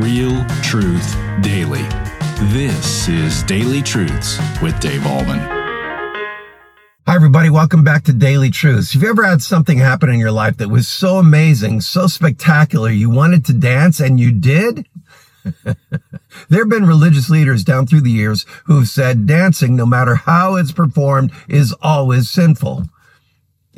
[0.00, 1.82] Real truth daily.
[2.52, 5.40] This is Daily Truths with Dave Ahlman.
[7.04, 7.50] Hi, everybody.
[7.50, 8.92] Welcome back to Daily Truths.
[8.92, 12.90] Have you ever had something happen in your life that was so amazing, so spectacular,
[12.90, 14.86] you wanted to dance and you did?
[15.64, 20.14] there have been religious leaders down through the years who have said dancing, no matter
[20.14, 22.84] how it's performed, is always sinful.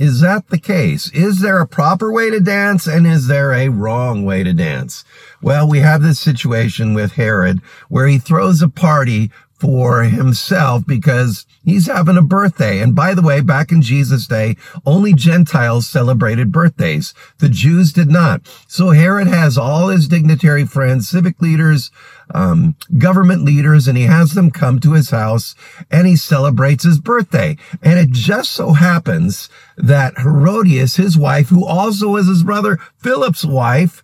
[0.00, 1.10] Is that the case?
[1.12, 5.04] Is there a proper way to dance and is there a wrong way to dance?
[5.42, 11.46] Well, we have this situation with Herod where he throws a party for himself because
[11.62, 12.80] he's having a birthday.
[12.80, 14.56] And by the way, back in Jesus' day,
[14.86, 17.12] only Gentiles celebrated birthdays.
[17.38, 18.48] The Jews did not.
[18.66, 21.90] So Herod has all his dignitary friends, civic leaders,
[22.32, 25.54] um, government leaders, and he has them come to his house
[25.90, 27.56] and he celebrates his birthday.
[27.82, 33.44] And it just so happens that Herodias, his wife, who also was his brother Philip's
[33.44, 34.02] wife,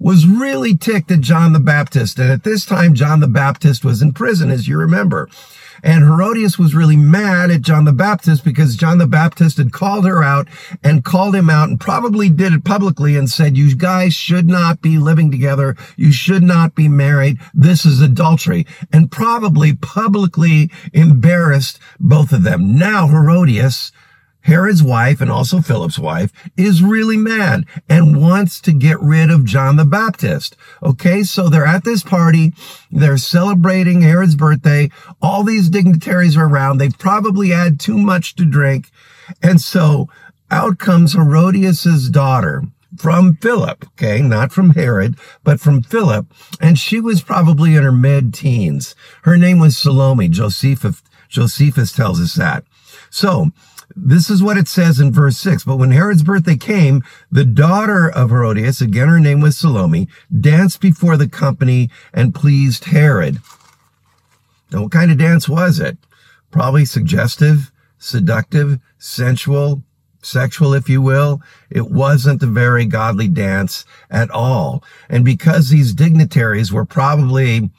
[0.00, 2.18] was really ticked at John the Baptist.
[2.18, 5.28] And at this time, John the Baptist was in prison, as you remember.
[5.82, 10.06] And Herodias was really mad at John the Baptist because John the Baptist had called
[10.06, 10.48] her out
[10.82, 14.82] and called him out and probably did it publicly and said, you guys should not
[14.82, 15.76] be living together.
[15.96, 17.38] You should not be married.
[17.54, 22.76] This is adultery and probably publicly embarrassed both of them.
[22.76, 23.92] Now Herodias
[24.42, 29.44] Herod's wife and also Philip's wife is really mad and wants to get rid of
[29.44, 30.56] John the Baptist.
[30.82, 31.22] Okay.
[31.22, 32.52] So they're at this party.
[32.90, 34.90] They're celebrating Herod's birthday.
[35.20, 36.78] All these dignitaries are around.
[36.78, 38.90] They've probably had too much to drink.
[39.42, 40.08] And so
[40.50, 42.64] out comes Herodias's daughter
[42.98, 46.26] from Philip, okay, not from Herod, but from Philip,
[46.60, 48.94] and she was probably in her mid teens.
[49.22, 50.28] Her name was Salome.
[50.28, 52.64] Josephus, Josephus tells us that.
[53.08, 53.52] So
[53.96, 55.64] this is what it says in verse 6.
[55.64, 60.80] But when Herod's birthday came, the daughter of Herodias, again her name was Salome, danced
[60.80, 63.40] before the company and pleased Herod.
[64.70, 65.98] Now, what kind of dance was it?
[66.50, 69.82] Probably suggestive, seductive, sensual,
[70.22, 71.42] sexual, if you will.
[71.70, 74.84] It wasn't a very godly dance at all.
[75.08, 77.70] And because these dignitaries were probably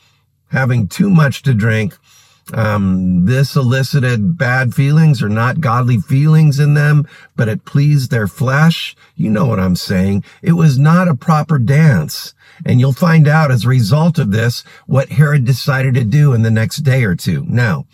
[0.50, 1.98] having too much to drink,
[2.54, 8.28] um, this elicited bad feelings or not godly feelings in them, but it pleased their
[8.28, 8.96] flesh.
[9.16, 10.24] You know what I'm saying.
[10.42, 12.34] It was not a proper dance.
[12.66, 16.42] And you'll find out as a result of this what Herod decided to do in
[16.42, 17.46] the next day or two.
[17.48, 17.86] Now,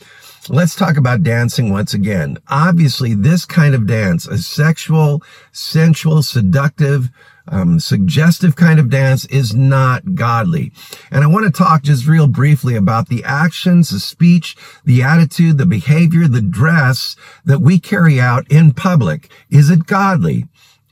[0.50, 2.38] let's talk about dancing once again.
[2.50, 7.10] Obviously, this kind of dance, a sexual, sensual, seductive,
[7.50, 10.72] um, suggestive kind of dance is not godly.
[11.12, 15.58] And I want to talk just real briefly about the actions, the speech, the attitude,
[15.58, 17.16] the behavior, the dress
[17.46, 19.30] that we carry out in public.
[19.50, 20.46] Is it godly?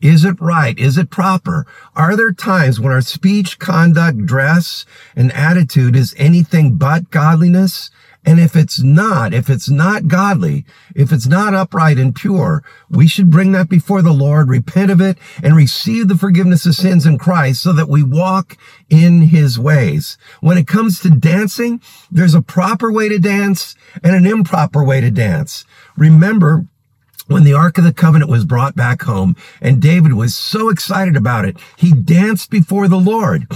[0.06, 0.78] Is it right?
[0.78, 1.66] Is it proper?
[1.96, 4.86] Are there times when our speech, conduct, dress,
[5.16, 7.90] and attitude is anything but godliness?
[8.24, 10.64] And if it's not, if it's not godly,
[10.96, 15.02] if it's not upright and pure, we should bring that before the Lord, repent of
[15.02, 18.58] it, and receive the forgiveness of sins in Christ so that we walk
[18.92, 20.20] in his ways.
[20.40, 25.02] When it comes to dancing, there's a proper way to dance and an improper way
[25.02, 25.66] to dance.
[25.98, 26.68] Remember,
[27.28, 31.16] when the Ark of the Covenant was brought back home and David was so excited
[31.16, 33.48] about it, he danced before the Lord.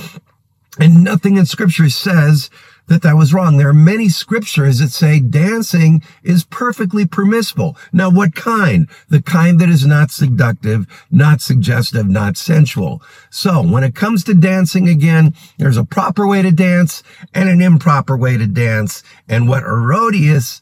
[0.80, 2.50] And nothing in scripture says
[2.88, 3.58] that that was wrong.
[3.58, 7.78] There are many scriptures that say dancing is perfectly permissible.
[7.94, 8.90] Now, what kind?
[9.10, 13.02] The kind that is not seductive, not suggestive, not sensual.
[13.30, 17.04] So when it comes to dancing again, there's a proper way to dance
[17.34, 19.04] and an improper way to dance.
[19.28, 20.62] And what Herodias'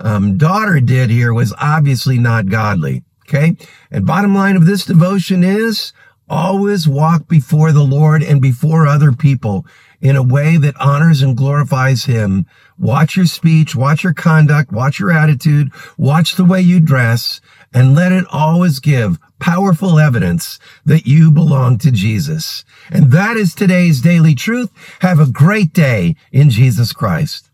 [0.00, 3.04] um, daughter did here was obviously not godly.
[3.28, 3.56] Okay.
[3.90, 5.92] And bottom line of this devotion is
[6.28, 9.66] always walk before the Lord and before other people
[10.00, 12.46] in a way that honors and glorifies him.
[12.78, 17.40] Watch your speech, watch your conduct, watch your attitude, watch the way you dress,
[17.72, 22.64] and let it always give powerful evidence that you belong to Jesus.
[22.90, 24.70] And that is today's daily truth.
[25.00, 27.50] Have a great day in Jesus Christ.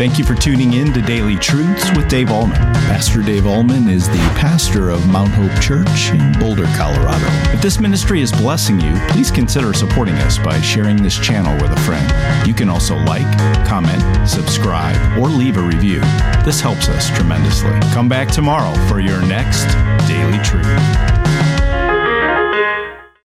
[0.00, 2.56] Thank you for tuning in to Daily Truths with Dave Ahlman.
[2.88, 7.26] Pastor Dave Ahlman is the pastor of Mount Hope Church in Boulder, Colorado.
[7.52, 11.72] If this ministry is blessing you, please consider supporting us by sharing this channel with
[11.72, 12.48] a friend.
[12.48, 13.30] You can also like,
[13.66, 16.00] comment, subscribe, or leave a review.
[16.46, 17.78] This helps us tremendously.
[17.92, 19.66] Come back tomorrow for your next
[20.08, 20.64] Daily Truth.